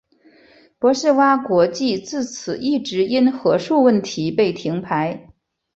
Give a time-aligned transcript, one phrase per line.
[0.79, 5.27] 博士蛙国际自此一直因核数问题被停牌。